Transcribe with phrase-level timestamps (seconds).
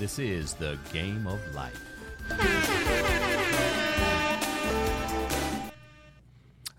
[0.00, 1.78] This is the game of life.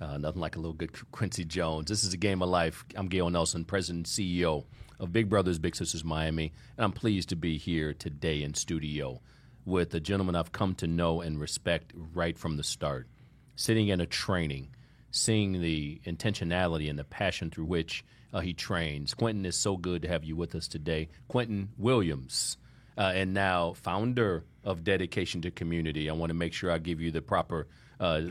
[0.01, 1.87] Uh, nothing like a little good Quincy Jones.
[1.87, 2.83] This is a game of life.
[2.95, 4.65] I'm Gail Nelson, President and CEO
[4.99, 9.21] of Big Brothers Big Sisters Miami, and I'm pleased to be here today in studio
[9.65, 13.07] with a gentleman I've come to know and respect right from the start.
[13.55, 14.69] Sitting in a training,
[15.11, 18.03] seeing the intentionality and the passion through which
[18.33, 19.13] uh, he trains.
[19.13, 21.07] Quentin is so good to have you with us today.
[21.27, 22.57] Quentin Williams,
[22.97, 26.09] uh, and now founder of Dedication to Community.
[26.09, 27.67] I want to make sure I give you the proper
[27.99, 28.21] uh,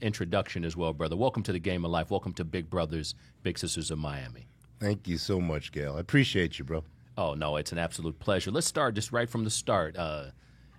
[0.00, 1.16] introduction as well, brother.
[1.16, 2.10] Welcome to the Game of Life.
[2.10, 4.46] Welcome to Big Brothers, Big Sisters of Miami.
[4.78, 5.96] Thank you so much, Gail.
[5.96, 6.84] I appreciate you, bro.
[7.18, 8.50] Oh, no, it's an absolute pleasure.
[8.50, 9.96] Let's start just right from the start.
[9.96, 10.26] Uh,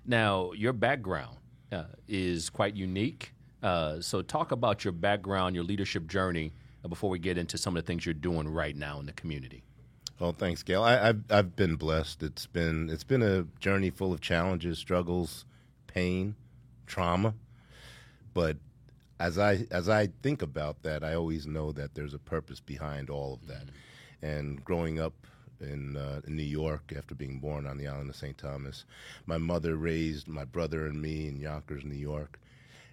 [0.06, 1.38] now, your background
[1.72, 3.34] uh, is quite unique.
[3.62, 6.52] Uh, so, talk about your background, your leadership journey,
[6.84, 9.14] uh, before we get into some of the things you're doing right now in the
[9.14, 9.64] community.
[10.22, 10.84] Well, thanks, Gail.
[10.84, 12.22] I, have I've been blessed.
[12.22, 15.46] It's been it's been a journey full of challenges, struggles,
[15.88, 16.36] pain,
[16.86, 17.34] trauma.
[18.36, 18.58] But
[19.20, 23.10] as I as I think about that, I always know that there's a purpose behind
[23.10, 23.66] all of that.
[23.66, 24.26] Mm-hmm.
[24.28, 25.16] And growing up
[25.60, 28.38] in, uh, in New York after being born on the island of St.
[28.38, 28.86] Thomas,
[29.26, 32.40] my mother raised my brother and me in Yonkers, New York,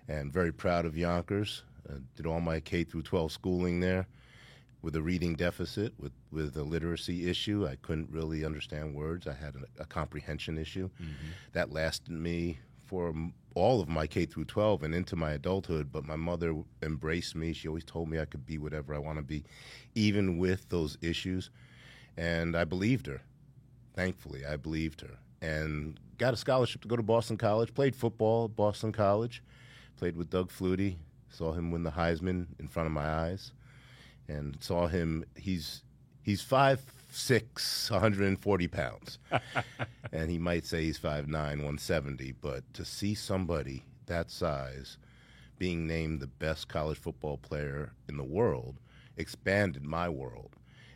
[0.09, 1.63] and very proud of Yonkers.
[1.87, 4.07] Uh, did all my K through 12 schooling there
[4.83, 7.67] with a reading deficit, with, with a literacy issue.
[7.67, 9.27] I couldn't really understand words.
[9.27, 10.89] I had a, a comprehension issue.
[11.01, 11.29] Mm-hmm.
[11.53, 13.13] That lasted me for
[13.55, 17.53] all of my K through 12 and into my adulthood, but my mother embraced me.
[17.53, 19.45] She always told me I could be whatever I want to be,
[19.95, 21.51] even with those issues.
[22.17, 23.21] And I believed her.
[23.95, 25.19] Thankfully, I believed her.
[25.43, 29.43] And got a scholarship to go to Boston College, played football at Boston College,
[29.97, 30.97] played with Doug Flutie,
[31.29, 33.53] saw him win the Heisman in front of my eyes,
[34.29, 35.25] and saw him.
[35.37, 35.83] He's
[36.23, 39.19] he's five six, 140 pounds.
[40.13, 44.99] and he might say he's 5'9, 170, but to see somebody that size
[45.59, 48.77] being named the best college football player in the world
[49.17, 50.51] expanded my world.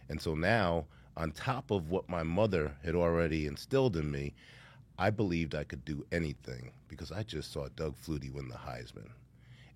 [0.09, 0.87] And so now,
[1.17, 4.35] on top of what my mother had already instilled in me,
[4.99, 9.11] I believed I could do anything because I just saw Doug Flutie win the Heisman.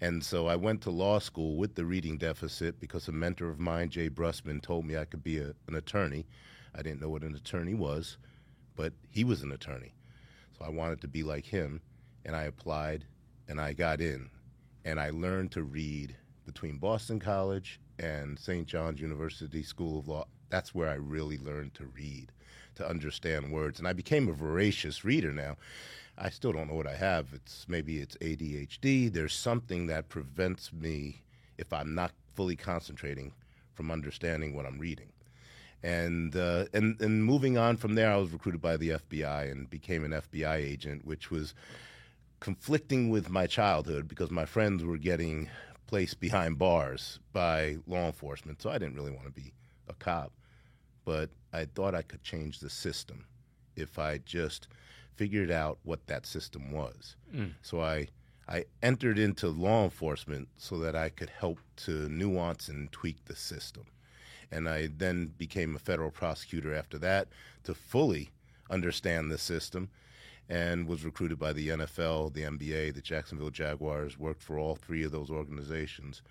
[0.00, 3.58] And so I went to law school with the reading deficit because a mentor of
[3.58, 6.26] mine, Jay Brusman, told me I could be a, an attorney.
[6.74, 8.18] I didn't know what an attorney was,
[8.76, 9.94] but he was an attorney.
[10.58, 11.80] So I wanted to be like him,
[12.24, 13.06] and I applied
[13.48, 14.28] and I got in.
[14.84, 16.14] And I learned to read
[16.44, 18.66] between Boston College and St.
[18.66, 20.26] John's University School of Law.
[20.50, 22.30] That's where I really learned to read,
[22.76, 23.78] to understand words.
[23.78, 25.56] And I became a voracious reader now.
[26.18, 27.28] I still don't know what I have.
[27.34, 29.12] It's maybe it's ADHD.
[29.12, 31.22] There's something that prevents me
[31.58, 33.32] if I'm not fully concentrating
[33.74, 35.12] from understanding what I'm reading.
[35.82, 39.68] And uh, and and moving on from there, I was recruited by the FBI and
[39.68, 41.54] became an FBI agent, which was
[42.40, 45.48] conflicting with my childhood because my friends were getting
[45.86, 48.60] placed behind bars by law enforcement.
[48.60, 49.52] So I didn't really want to be
[49.88, 50.32] a cop,
[51.04, 53.26] but I thought I could change the system
[53.76, 54.68] if I just
[55.16, 57.16] figured out what that system was.
[57.34, 57.52] Mm.
[57.62, 58.08] So I
[58.48, 63.34] I entered into law enforcement so that I could help to nuance and tweak the
[63.34, 63.86] system.
[64.52, 67.28] And I then became a federal prosecutor after that
[67.64, 68.30] to fully
[68.70, 69.90] understand the system
[70.48, 75.02] and was recruited by the NFL, the NBA, the Jacksonville Jaguars, worked for all three
[75.02, 76.22] of those organizations.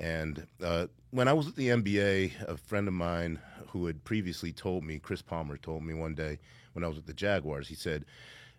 [0.00, 4.52] And uh, when I was at the NBA, a friend of mine who had previously
[4.52, 6.38] told me, Chris Palmer told me one day,
[6.78, 7.68] when I was with the Jaguars.
[7.68, 8.04] He said,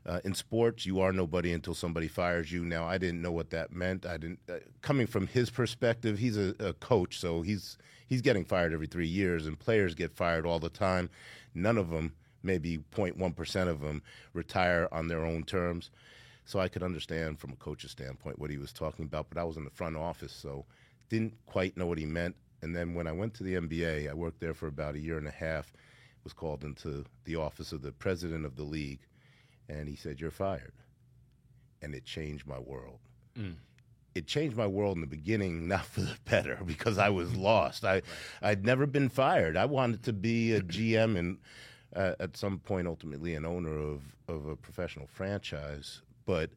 [0.06, 3.50] uh, "In sports, you are nobody until somebody fires you." Now, I didn't know what
[3.52, 4.06] that meant.
[4.06, 4.40] I didn't.
[4.50, 8.88] Uh, coming from his perspective, he's a, a coach, so he's he's getting fired every
[8.88, 11.10] three years, and players get fired all the time.
[11.56, 12.14] None of them,
[12.44, 14.02] maybe 0.1 percent of them,
[14.34, 15.92] retire on their own terms.
[16.44, 19.44] So I could understand from a coach's standpoint what he was talking about, but I
[19.44, 20.66] was in the front office, so
[21.10, 22.36] didn't quite know what he meant.
[22.62, 25.18] And then when I went to the NBA, I worked there for about a year
[25.18, 25.72] and a half
[26.24, 29.00] was called into the office of the president of the league,
[29.68, 30.74] and he said, "You're fired,"
[31.82, 33.00] and it changed my world.
[33.38, 33.56] Mm.
[34.16, 37.86] It changed my world in the beginning, not for the better, because I was lost.
[37.86, 38.04] I, right.
[38.42, 39.56] I'd never been fired.
[39.56, 41.38] I wanted to be a GM and
[41.96, 46.02] uh, at some point, ultimately, an owner of of a professional franchise.
[46.26, 46.52] But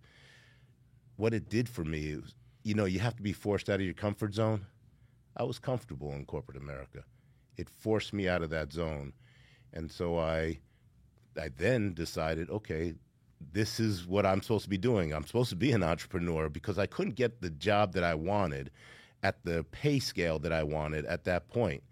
[1.16, 3.82] what it did for me, was, you know, you have to be forced out of
[3.82, 4.66] your comfort zone.
[5.36, 7.04] I was comfortable in corporate America.
[7.56, 9.12] It forced me out of that zone
[9.72, 10.58] and so I,
[11.40, 12.94] I then decided, okay,
[13.52, 15.12] this is what I'm supposed to be doing.
[15.12, 18.70] I'm supposed to be an entrepreneur because I couldn't get the job that I wanted
[19.22, 21.82] at the pay scale that I wanted at that point.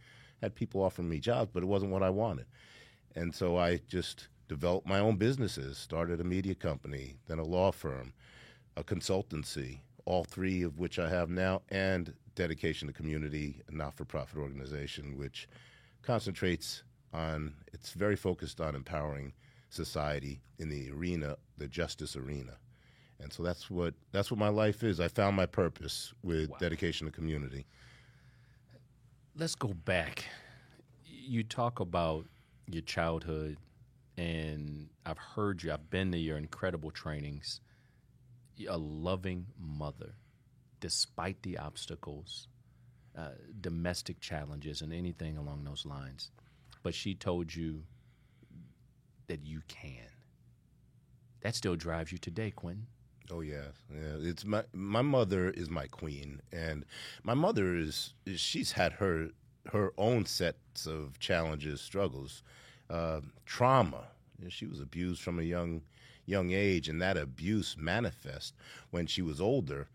[0.42, 2.46] I had people offering me jobs, but it wasn't what I wanted.
[3.16, 7.72] And so I just developed my own businesses, started a media company, then a law
[7.72, 8.12] firm,
[8.76, 13.94] a consultancy, all three of which I have now, and Dedication to Community, a not
[13.94, 15.48] for profit organization, which
[16.02, 16.82] concentrates
[17.12, 19.32] on, it's very focused on empowering
[19.68, 22.56] society in the arena, the justice arena.
[23.20, 24.98] And so that's what that's what my life is.
[24.98, 26.56] I found my purpose with wow.
[26.58, 27.66] dedication to community.
[29.36, 30.24] Let's go back.
[31.04, 32.24] You talk about
[32.66, 33.58] your childhood,
[34.16, 35.72] and I've heard you.
[35.72, 37.60] I've been to your incredible trainings.
[38.68, 40.14] A loving mother,
[40.80, 42.48] despite the obstacles,
[43.16, 43.30] uh,
[43.60, 46.30] domestic challenges, and anything along those lines.
[46.82, 47.82] But she told you
[49.26, 50.08] that you can.
[51.42, 52.86] That still drives you today, Quentin.
[53.30, 54.16] Oh yeah, yeah.
[54.18, 56.84] It's my my mother is my queen, and
[57.22, 59.28] my mother is she's had her
[59.72, 62.42] her own sets of challenges, struggles,
[62.88, 64.08] uh, trauma.
[64.48, 65.82] She was abused from a young
[66.30, 68.54] young age, and that abuse manifest
[68.90, 69.88] when she was older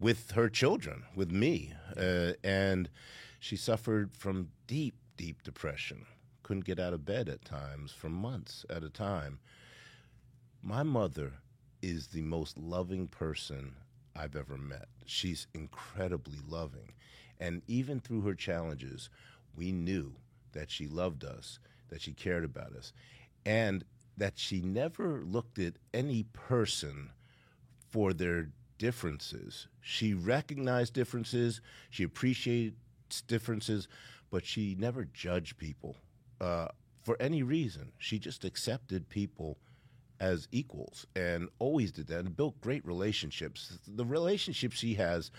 [0.00, 2.88] with her children, with me, uh, and
[3.38, 6.06] she suffered from deep, deep depression.
[6.42, 9.38] Couldn't get out of bed at times for months at a time.
[10.62, 11.34] My mother
[11.82, 13.74] is the most loving person
[14.16, 14.88] I've ever met.
[15.04, 16.92] She's incredibly loving.
[17.38, 19.08] And even through her challenges,
[19.54, 20.14] we knew
[20.52, 21.58] that she loved us,
[21.88, 22.92] that she cared about us,
[23.46, 23.84] and
[24.20, 27.10] that she never looked at any person
[27.88, 29.66] for their differences.
[29.80, 33.88] She recognized differences, she appreciates differences,
[34.30, 35.96] but she never judged people
[36.38, 36.68] uh,
[37.02, 37.92] for any reason.
[37.96, 39.56] She just accepted people
[40.20, 43.78] as equals and always did that and built great relationships.
[43.86, 45.30] The relationships she has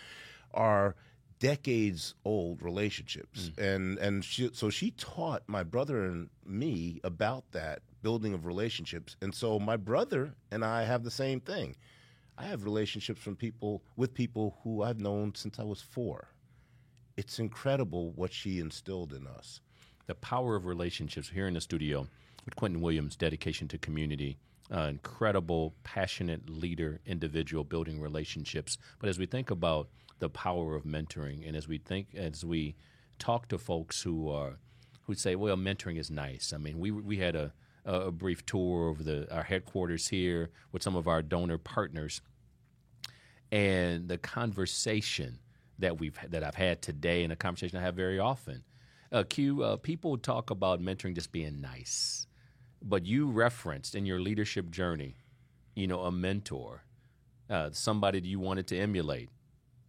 [0.56, 0.96] are
[1.38, 3.58] decades old relationships mm.
[3.58, 9.16] and and she, so she taught my brother and me about that building of relationships
[9.22, 11.76] and so my brother and I have the same thing
[12.38, 16.28] I have relationships from people with people who I've known since I was 4
[17.18, 19.62] it's incredible what she instilled in us
[20.08, 22.08] the power of relationships here in the studio
[22.46, 24.38] with Quentin Williams dedication to community
[24.74, 28.78] uh, incredible, passionate leader, individual, building relationships.
[29.00, 29.90] But as we think about
[30.20, 32.76] the power of mentoring, and as we think, as we
[33.20, 34.60] talk to folks who are
[35.04, 37.54] who say, "Well, mentoring is nice." I mean, we we had a
[37.86, 42.22] a brief tour of the our headquarters here with some of our donor partners,
[43.52, 45.40] and the conversation
[45.80, 48.64] that we've that I've had today, and a conversation I have very often.
[49.12, 52.28] Uh, Q, uh, people talk about mentoring just being nice
[52.82, 55.16] but you referenced in your leadership journey,
[55.76, 56.84] you know, a mentor,
[57.50, 59.30] uh, somebody that you wanted to emulate.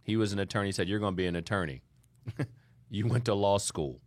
[0.03, 0.71] He was an attorney.
[0.71, 1.81] Said you're going to be an attorney.
[2.89, 4.01] you went to law school.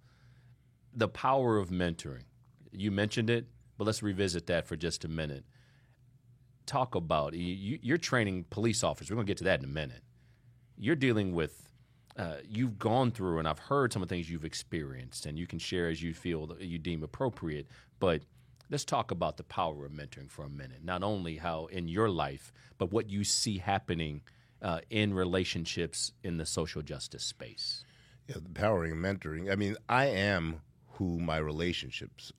[0.95, 2.25] The power of mentoring.
[2.71, 5.45] You mentioned it, but let's revisit that for just a minute.
[6.67, 9.11] Talk about you, you're training police officers.
[9.11, 10.03] We're going to get to that in a minute.
[10.77, 11.69] You're dealing with
[12.19, 15.47] uh, you've gone through, and I've heard some of the things you've experienced, and you
[15.47, 17.67] can share as you feel you deem appropriate.
[18.01, 18.23] But
[18.69, 20.83] Let's talk about the power of mentoring for a minute.
[20.83, 24.23] Not only how in your life, but what you see happening
[24.61, 27.85] uh, in relationships in the social justice space.
[28.27, 29.53] Yeah, the power of mentoring.
[29.53, 30.63] I mean, I am
[30.95, 32.33] who my relationships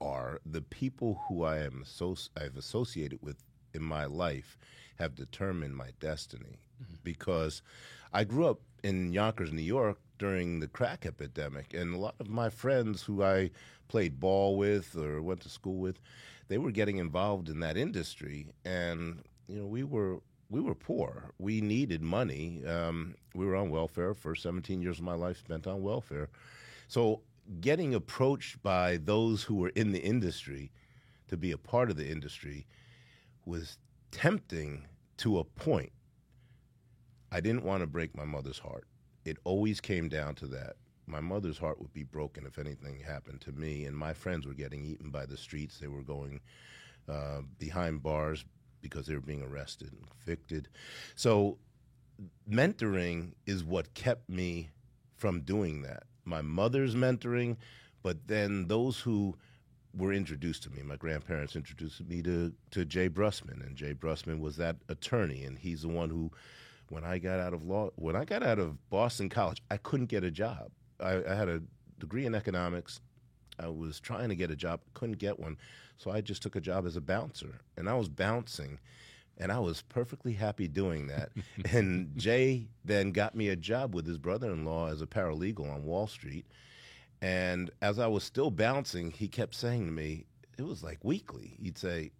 [0.00, 0.40] are.
[0.44, 3.42] The people who I am so I've associated with
[3.74, 4.58] in my life
[4.98, 6.94] have determined my destiny mm-hmm.
[7.04, 7.62] because
[8.12, 12.28] I grew up in Yonkers, New York during the crack epidemic, and a lot of
[12.28, 13.50] my friends who I
[13.88, 16.00] played ball with or went to school with,
[16.48, 20.20] they were getting involved in that industry, and you know we were
[20.50, 21.30] we were poor.
[21.38, 22.64] We needed money.
[22.64, 26.30] Um, we were on welfare for 17 years of my life spent on welfare.
[26.88, 27.20] So
[27.60, 30.70] getting approached by those who were in the industry
[31.28, 32.66] to be a part of the industry
[33.44, 33.78] was
[34.10, 34.86] tempting
[35.18, 35.92] to a point.
[37.30, 38.86] I didn't want to break my mother's heart.
[39.24, 40.76] It always came down to that
[41.08, 43.84] my mother's heart would be broken if anything happened to me.
[43.86, 45.78] And my friends were getting eaten by the streets.
[45.78, 46.40] They were going
[47.08, 48.44] uh, behind bars
[48.80, 50.68] because they were being arrested and convicted.
[51.16, 51.58] So,
[52.48, 54.70] mentoring is what kept me
[55.16, 56.04] from doing that.
[56.28, 57.56] My mother's mentoring,
[58.02, 59.34] but then those who
[59.96, 60.82] were introduced to me.
[60.82, 65.58] My grandparents introduced me to, to Jay Brussman, and Jay Brussman was that attorney, and
[65.58, 66.30] he's the one who,
[66.90, 70.06] when I got out of law, when I got out of Boston College, I couldn't
[70.06, 70.70] get a job.
[71.00, 71.62] I, I had a
[71.98, 73.00] degree in economics.
[73.58, 75.56] I was trying to get a job, couldn't get one,
[75.96, 78.78] so I just took a job as a bouncer, and I was bouncing,
[79.38, 81.30] and I was perfectly happy doing that.
[81.72, 86.06] and Jay then got me a job with his brother-in-law as a paralegal on Wall
[86.06, 86.46] Street,
[87.20, 90.24] and as I was still bouncing, he kept saying to me,
[90.58, 91.56] it was like weekly.
[91.62, 92.10] He'd say,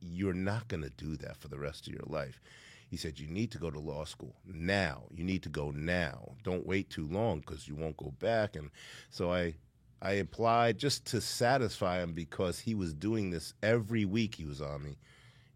[0.00, 2.40] "You're not going to do that for the rest of your life."
[2.88, 5.04] He said, "You need to go to law school now.
[5.10, 6.36] You need to go now.
[6.42, 8.70] Don't wait too long because you won't go back." And
[9.10, 9.54] so I,
[10.00, 14.34] I applied just to satisfy him because he was doing this every week.
[14.34, 14.96] He was on me,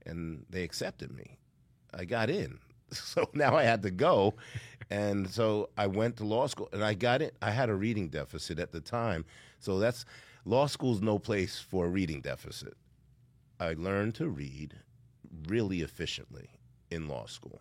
[0.06, 1.38] and they accepted me.
[1.92, 2.58] I got in.
[2.92, 4.34] So now I had to go,
[4.90, 7.36] and so I went to law school, and I got it.
[7.40, 9.24] I had a reading deficit at the time,
[9.60, 10.04] so that's
[10.44, 12.74] law school's no place for a reading deficit.
[13.60, 14.74] I learned to read
[15.46, 16.48] really efficiently
[16.90, 17.60] in law school.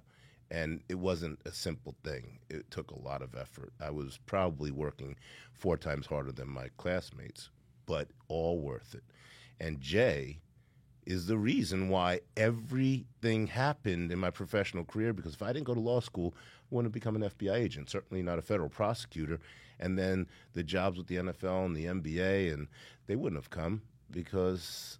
[0.51, 2.39] And it wasn't a simple thing.
[2.49, 3.71] It took a lot of effort.
[3.79, 5.15] I was probably working
[5.53, 7.49] four times harder than my classmates,
[7.85, 9.03] but all worth it.
[9.59, 10.39] And Jay
[11.09, 15.73] is the reason why everything happened in my professional career because if I didn't go
[15.73, 19.39] to law school, I wouldn't become an FBI agent, certainly not a federal prosecutor.
[19.79, 22.67] And then the jobs with the NFL and the NBA, and
[23.07, 24.99] they wouldn't have come because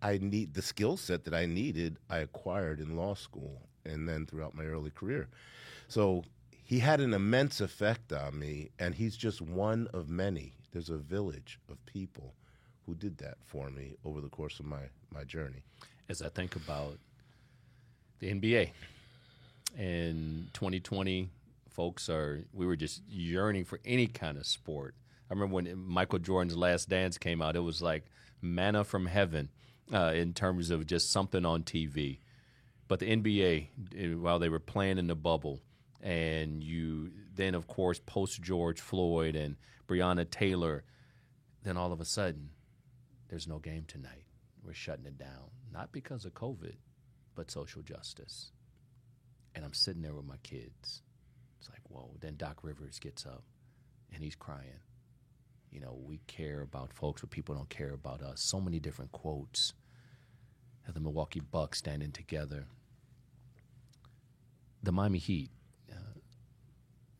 [0.00, 4.26] I need the skill set that I needed, I acquired in law school and then
[4.26, 5.28] throughout my early career.
[5.88, 10.52] So he had an immense effect on me, and he's just one of many.
[10.70, 12.34] There's a village of people
[12.86, 14.82] who did that for me over the course of my,
[15.16, 15.62] my journey.
[16.08, 16.98] As I think about
[18.20, 18.70] the NBA
[19.78, 21.28] in 2020,
[21.70, 24.94] folks are, we were just yearning for any kind of sport.
[25.30, 28.04] I remember when Michael Jordan's Last Dance came out, it was like
[28.40, 29.48] manna from heaven
[29.92, 32.18] uh, in terms of just something on TV.
[32.88, 35.60] But the NBA, eh, while they were playing in the bubble,
[36.02, 39.56] and you then, of course, post George Floyd and
[39.88, 40.84] Breonna Taylor,
[41.64, 42.50] then all of a sudden,
[43.28, 44.25] there's no game tonight.
[44.66, 46.74] We're shutting it down, not because of COVID,
[47.36, 48.50] but social justice.
[49.54, 51.02] And I'm sitting there with my kids.
[51.60, 52.10] It's like, whoa.
[52.20, 53.44] Then Doc Rivers gets up
[54.12, 54.80] and he's crying.
[55.70, 58.42] You know, we care about folks, but people don't care about us.
[58.42, 59.72] So many different quotes
[60.88, 62.66] of the Milwaukee Bucks standing together.
[64.82, 65.50] The Miami Heat
[65.90, 65.94] uh,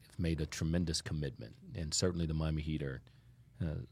[0.07, 3.03] have made a tremendous commitment, and certainly the Miami Heat are
[3.63, 3.85] uh,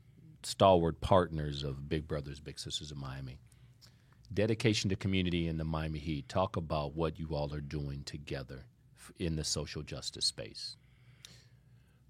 [0.47, 3.39] stalwart partners of Big Brothers Big Sisters of Miami.
[4.33, 6.29] Dedication to community in the Miami Heat.
[6.29, 8.65] Talk about what you all are doing together
[9.19, 10.77] in the social justice space.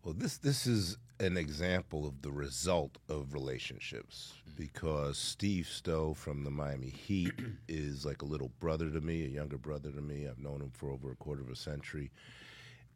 [0.02, 6.44] Well, this this is an example of the result of relationships because Steve Stowe from
[6.44, 7.32] the Miami Heat
[7.68, 10.28] is like a little brother to me, a younger brother to me.
[10.28, 12.10] I've known him for over a quarter of a century,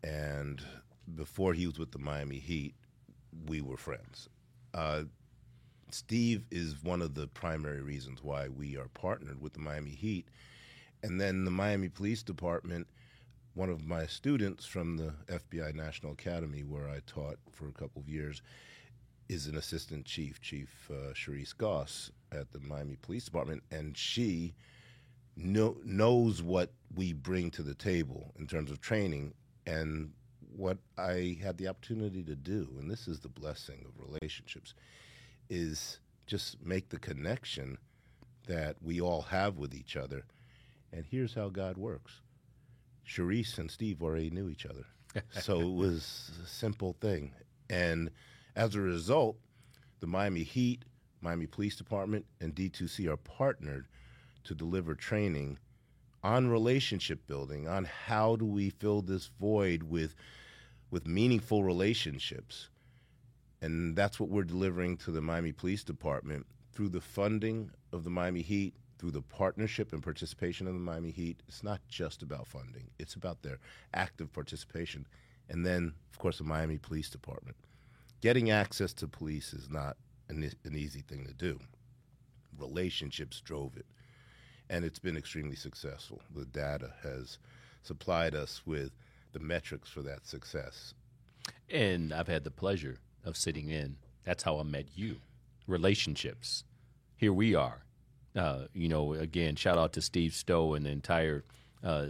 [0.05, 0.63] and
[1.15, 2.75] before he was with the Miami Heat,
[3.47, 4.29] we were friends.
[4.75, 5.05] Uh,
[5.91, 10.29] Steve is one of the primary reasons why we are partnered with the Miami Heat.
[11.03, 12.87] And then the Miami Police Department,
[13.55, 18.03] one of my students from the FBI National Academy, where I taught for a couple
[18.03, 18.43] of years,
[19.29, 21.13] is an assistant chief, Chief uh,
[21.57, 24.55] Goss at the Miami Police Department, and she
[25.37, 29.35] know, knows what we bring to the table in terms of training
[29.67, 30.13] and
[30.57, 32.69] what I had the opportunity to do.
[32.79, 34.75] And this is the blessing of relationships
[35.49, 37.79] is just make the connection
[38.47, 40.25] that we all have with each other.
[40.93, 42.21] And here's how God works.
[43.07, 44.85] Charisse and Steve already knew each other.
[45.31, 47.33] so it was a simple thing.
[47.71, 48.11] And
[48.57, 49.37] as a result,
[50.01, 50.85] the Miami Heat,
[51.21, 53.87] Miami Police Department, and D2C are partnered
[54.45, 55.59] to deliver training
[56.23, 60.15] on relationship building, on how do we fill this void with
[60.91, 62.71] with meaningful relationships
[63.61, 68.11] and that's what we're delivering to the Miami Police Department through the funding of the
[68.11, 71.43] Miami Heat, through the partnership and participation of the Miami Heat.
[71.49, 73.59] It's not just about funding, it's about their
[73.95, 75.07] active participation.
[75.49, 77.57] And then, of course, the Miami Police Department.
[78.21, 79.97] Getting access to police is not
[80.29, 81.59] an, an easy thing to do.
[82.59, 83.87] Relationships drove it,
[84.69, 86.21] and it's been extremely successful.
[86.35, 87.39] The data has
[87.83, 88.91] supplied us with
[89.33, 90.95] the metrics for that success.
[91.71, 92.99] And I've had the pleasure
[93.29, 93.97] of sitting in.
[94.25, 95.19] That's how I met you.
[95.67, 96.65] Relationships.
[97.17, 97.85] Here we are.
[98.35, 101.45] Uh, you know, again, shout out to Steve Stowe and the entire
[101.85, 102.07] uh,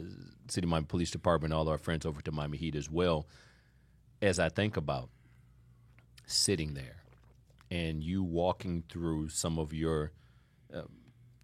[0.49, 3.27] City of Miami Police Department, all our friends over to Miami Heat as well.
[4.23, 5.11] As I think about
[6.27, 7.03] sitting there
[7.71, 10.13] and you walking through some of your,
[10.75, 10.83] uh,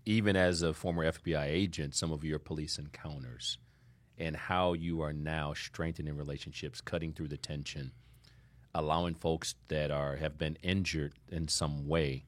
[0.06, 3.58] even as a former FBI agent, some of your police encounters
[4.18, 7.92] and how you are now strengthening relationships, cutting through the tension
[8.74, 12.24] allowing folks that are have been injured in some way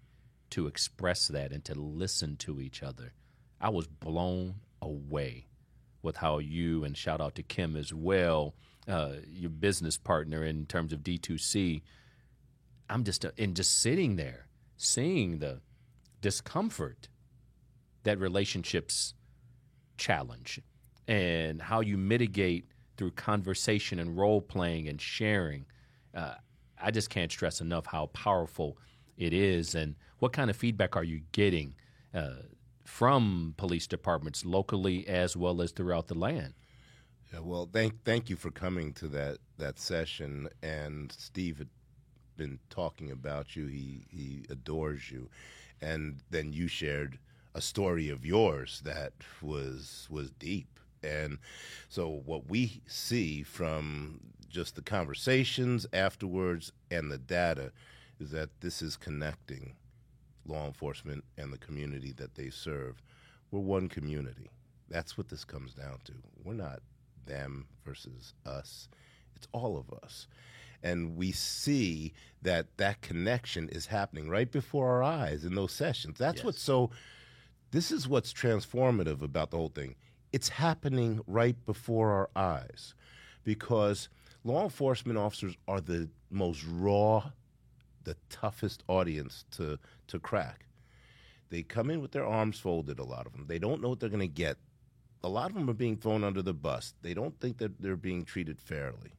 [0.50, 3.12] to express that and to listen to each other.
[3.60, 5.46] I was blown away
[6.02, 8.54] with how you and shout out to Kim as well,
[8.86, 11.82] uh, your business partner in terms of D2C.
[12.88, 15.60] I'm just uh, and just sitting there, seeing the
[16.20, 17.08] discomfort
[18.04, 19.14] that relationships
[19.96, 20.60] challenge
[21.08, 25.66] and how you mitigate through conversation and role playing and sharing.
[26.16, 26.34] Uh,
[26.82, 28.78] I just can't stress enough how powerful
[29.16, 31.74] it is and what kind of feedback are you getting
[32.14, 32.42] uh,
[32.84, 36.54] from police departments locally as well as throughout the land?
[37.32, 40.48] Yeah, well, thank thank you for coming to that that session.
[40.62, 41.68] And Steve had
[42.36, 43.66] been talking about you.
[43.66, 45.28] He he adores you,
[45.80, 47.18] and then you shared
[47.54, 50.78] a story of yours that was was deep.
[51.02, 51.38] And
[51.88, 57.72] so what we see from just the conversations afterwards and the data
[58.18, 59.74] is that this is connecting
[60.46, 63.02] law enforcement and the community that they serve.
[63.50, 64.50] We're one community.
[64.88, 66.12] That's what this comes down to.
[66.44, 66.80] We're not
[67.26, 68.88] them versus us.
[69.34, 70.28] It's all of us.
[70.82, 72.12] And we see
[72.42, 76.18] that that connection is happening right before our eyes in those sessions.
[76.18, 76.44] That's Yes.
[76.44, 76.90] what's so,
[77.72, 79.96] this is what's transformative about the whole thing.
[80.36, 82.94] It's happening right before our eyes
[83.42, 84.10] because
[84.44, 87.30] law enforcement officers are the most raw,
[88.04, 89.78] the toughest audience to,
[90.08, 90.66] to crack.
[91.48, 93.46] They come in with their arms folded, a lot of them.
[93.48, 94.58] They don't know what they're going to get
[95.24, 96.92] a lot of them are being thrown under the bus.
[97.00, 99.14] They don't think that they're being treated fairly.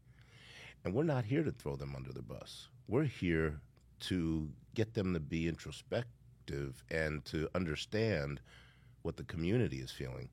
[0.86, 2.68] And we're not here to throw them under the bus.
[2.88, 3.60] We're here
[4.02, 8.40] to get them to be introspective and to understand
[9.02, 10.30] what the community is feeling.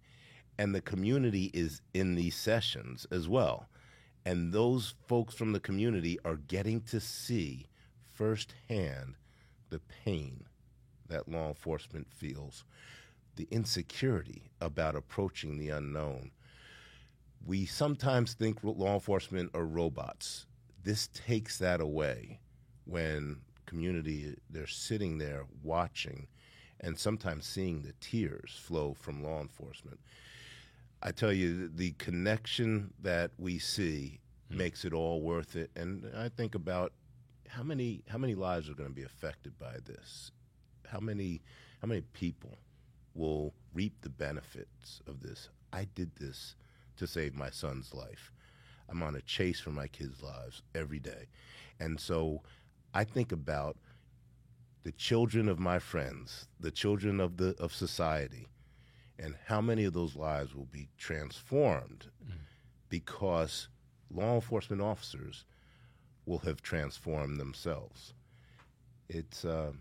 [0.58, 3.68] And the community is in these sessions as well.
[4.24, 7.66] And those folks from the community are getting to see
[8.12, 9.16] firsthand
[9.70, 10.44] the pain
[11.08, 12.64] that law enforcement feels
[13.36, 16.30] the insecurity about approaching the unknown.
[17.44, 20.46] We sometimes think law enforcement are robots.
[20.82, 22.40] This takes that away
[22.84, 26.28] when community they're sitting there watching
[26.80, 29.98] and sometimes seeing the tears flow from law enforcement.
[31.04, 34.56] I tell you the connection that we see hmm.
[34.58, 36.92] makes it all worth it and I think about
[37.48, 40.32] how many how many lives are going to be affected by this?
[40.88, 41.42] How many
[41.80, 42.58] how many people
[43.14, 45.48] will reap the benefits of this.
[45.72, 46.56] I did this
[46.96, 48.32] to save my son's life.
[48.88, 51.28] I'm on a chase for my kids' lives every day.
[51.80, 52.42] And so
[52.92, 53.76] I think about
[54.82, 58.48] the children of my friends, the children of the of society,
[59.18, 62.06] and how many of those lives will be transformed
[62.88, 63.68] because
[64.10, 65.44] law enforcement officers
[66.26, 68.14] will have transformed themselves.
[69.08, 69.72] It's uh,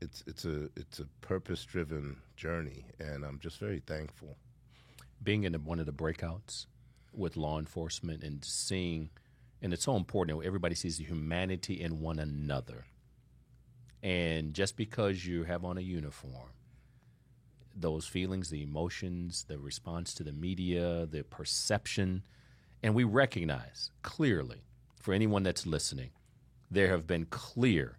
[0.00, 4.36] it's it's a it's a purpose driven journey, and I'm just very thankful.
[5.22, 6.66] being in one of the breakouts
[7.12, 9.10] with law enforcement and seeing,
[9.62, 12.84] and it's so important everybody sees the humanity in one another.
[14.02, 16.50] And just because you have on a uniform,
[17.76, 22.22] those feelings, the emotions, the response to the media, the perception,
[22.82, 24.62] and we recognize clearly
[25.00, 26.10] for anyone that's listening,
[26.70, 27.98] there have been clear,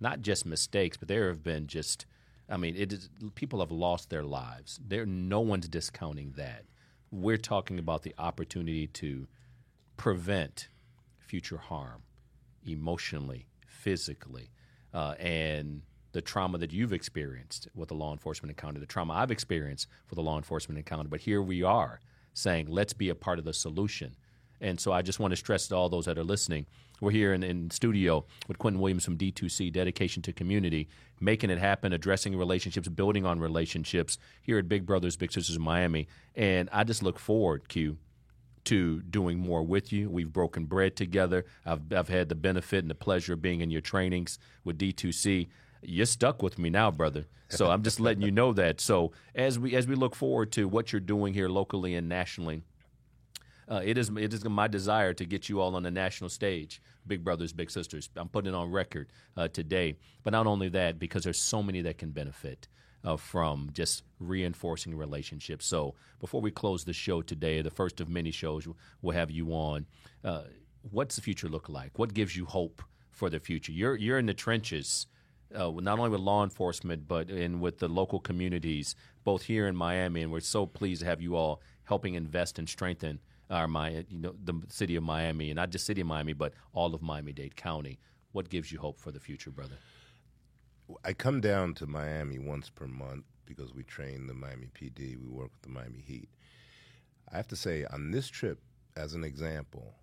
[0.00, 2.06] not just mistakes, but there have been just
[2.50, 4.80] I mean, it is, people have lost their lives.
[4.84, 6.64] There, no one's discounting that.
[7.12, 9.28] We're talking about the opportunity to
[9.96, 10.68] prevent
[11.18, 12.02] future harm,
[12.66, 14.50] emotionally, physically,
[14.92, 19.30] uh, and the trauma that you've experienced with a law enforcement encounter, the trauma I've
[19.30, 21.08] experienced with a law enforcement encounter.
[21.08, 22.00] But here we are
[22.32, 24.16] saying, let's be a part of the solution.
[24.60, 26.66] And so I just want to stress to all those that are listening,
[27.00, 30.86] we're here in, in studio with Quentin Williams from D2C, Dedication to Community,
[31.18, 36.08] making it happen, addressing relationships, building on relationships here at Big Brothers Big Sisters Miami.
[36.34, 37.96] And I just look forward, Q,
[38.64, 40.10] to doing more with you.
[40.10, 41.46] We've broken bread together.
[41.64, 45.48] I've, I've had the benefit and the pleasure of being in your trainings with D2C.
[45.82, 47.26] You're stuck with me now, brother.
[47.48, 48.80] So I'm just letting you know that.
[48.80, 52.62] So as we as we look forward to what you're doing here locally and nationally,
[53.68, 56.80] uh, it is it is my desire to get you all on the national stage,
[57.06, 58.08] Big Brothers Big Sisters.
[58.16, 59.96] I'm putting it on record uh, today.
[60.22, 62.68] But not only that, because there's so many that can benefit
[63.04, 65.66] uh, from just reinforcing relationships.
[65.66, 68.68] So before we close the show today, the first of many shows
[69.02, 69.86] we'll have you on.
[70.24, 70.42] Uh,
[70.90, 71.98] what's the future look like?
[71.98, 73.72] What gives you hope for the future?
[73.72, 75.06] You're you're in the trenches.
[75.54, 79.74] Uh, not only with law enforcement, but in with the local communities, both here in
[79.74, 83.18] Miami, and we're so pleased to have you all helping invest and strengthen
[83.50, 86.52] our my you know the city of Miami, and not just city of Miami, but
[86.72, 87.98] all of Miami-Dade County.
[88.32, 89.74] What gives you hope for the future, brother?
[91.04, 95.16] I come down to Miami once per month because we train the Miami PD.
[95.20, 96.28] We work with the Miami Heat.
[97.32, 98.60] I have to say, on this trip,
[98.96, 99.94] as an example,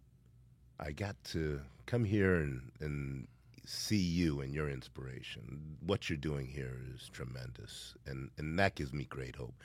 [0.79, 3.27] I got to come here and, and
[3.67, 5.77] see you and your inspiration.
[5.86, 9.56] What you're doing here is tremendous, and and that gives me great hope.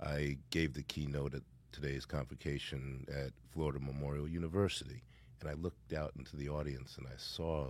[0.00, 5.04] I gave the keynote at today's convocation at Florida Memorial University,
[5.40, 7.68] and I looked out into the audience and I saw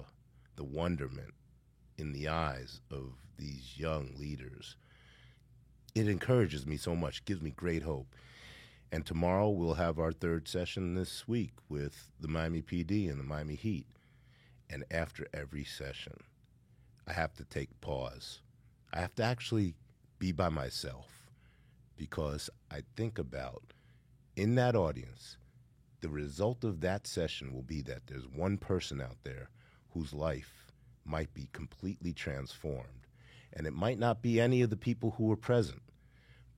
[0.57, 1.35] the wonderment
[1.99, 4.77] in the eyes of these young leaders.
[5.95, 8.15] It encourages me so much, gives me great hope.
[8.91, 13.25] And tomorrow we'll have our third session this week with the Miami PD and the
[13.25, 13.87] Miami Heat.
[14.69, 16.15] And after every session,
[17.07, 18.41] I have to take pause.
[18.93, 19.75] I have to actually
[20.19, 21.31] be by myself
[21.97, 23.73] because I think about
[24.37, 25.39] in that audience,
[26.01, 29.49] the result of that session will be that there's one person out there
[29.91, 30.67] whose life
[31.05, 33.07] might be completely transformed.
[33.53, 35.83] And it might not be any of the people who were present,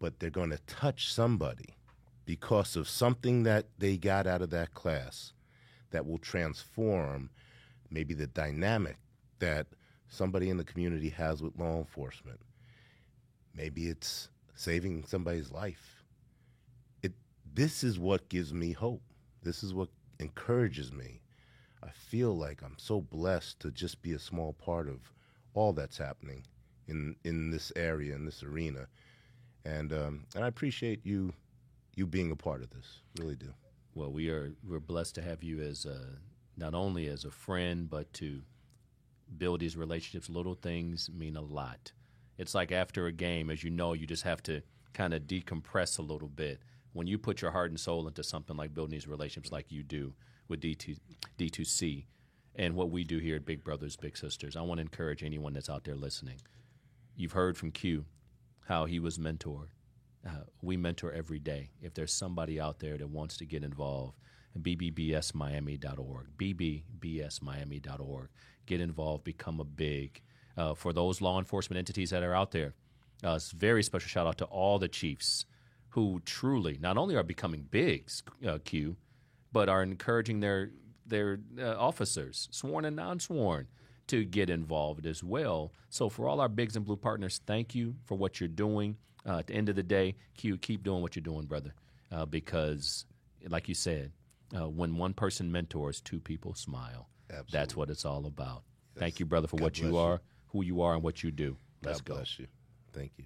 [0.00, 1.76] but they're going to touch somebody
[2.24, 5.32] because of something that they got out of that class
[5.90, 7.30] that will transform
[7.90, 8.96] maybe the dynamic
[9.38, 9.66] that
[10.08, 12.40] somebody in the community has with law enforcement.
[13.54, 16.04] Maybe it's saving somebody's life.
[17.02, 17.12] It
[17.54, 19.02] this is what gives me hope.
[19.42, 21.20] This is what encourages me.
[21.82, 25.12] I feel like I'm so blessed to just be a small part of
[25.54, 26.44] all that's happening
[26.88, 28.86] in in this area in this arena,
[29.64, 31.32] and um, and I appreciate you
[31.94, 33.00] you being a part of this.
[33.18, 33.52] Really do.
[33.94, 36.00] Well, we are we're blessed to have you as a,
[36.58, 38.42] not only as a friend, but to
[39.36, 40.28] build these relationships.
[40.28, 41.92] Little things mean a lot.
[42.36, 44.62] It's like after a game, as you know, you just have to
[44.94, 46.60] kind of decompress a little bit.
[46.92, 49.82] When you put your heart and soul into something like building these relationships, like you
[49.82, 50.14] do
[50.48, 50.98] with D2,
[51.38, 52.06] D2C,
[52.56, 55.52] and what we do here at Big Brothers Big Sisters, I want to encourage anyone
[55.52, 56.40] that's out there listening.
[57.14, 58.04] You've heard from Q
[58.66, 59.68] how he was mentored.
[60.26, 61.70] Uh, we mentor every day.
[61.80, 64.18] If there's somebody out there that wants to get involved,
[64.56, 68.28] bbbsmiami.org, bbbsmiami.org.
[68.66, 70.20] Get involved, become a big.
[70.56, 72.74] Uh, for those law enforcement entities that are out there,
[73.22, 75.46] uh, very special shout out to all the chiefs
[75.90, 78.96] who truly not only are becoming bigs, uh, Q,
[79.52, 80.70] but are encouraging their
[81.06, 83.66] their uh, officers, sworn and non-sworn,
[84.08, 85.72] to get involved as well.
[85.88, 88.96] So for all our bigs and blue partners, thank you for what you're doing.
[89.26, 91.74] Uh, at the end of the day, Q, keep doing what you're doing, brother,
[92.12, 93.06] uh, because
[93.48, 94.12] like you said,
[94.56, 97.08] uh, when one person mentors, two people smile.
[97.30, 97.58] Absolutely.
[97.58, 98.62] That's what it's all about.
[98.96, 99.98] Thank you, brother, for God what you bless you.
[99.98, 101.56] are, who you are, and what you do.
[101.82, 102.14] Let's God go.
[102.16, 102.46] bless you.
[102.92, 103.24] Thank you.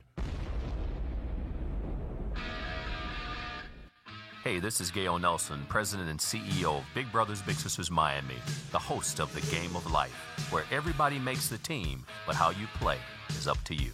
[4.45, 8.35] Hey, this is Gail Nelson, President and CEO of Big Brothers Big Sisters Miami,
[8.73, 12.67] the host of The Game of Life, where everybody makes the team, but how you
[12.81, 13.93] play is up to you.